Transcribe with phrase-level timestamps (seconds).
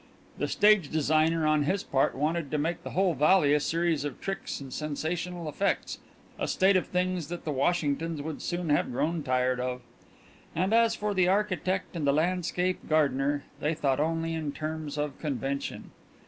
[0.39, 4.19] The stage designer on his part wanted to make the whole valley a series of
[4.19, 5.99] tricks and sensational effects
[6.39, 9.81] a state of things that the Washingtons would soon have grown tired of.
[10.55, 15.19] And as for the architect and the landscape gardener, they thought only in terms of
[15.19, 15.91] convention.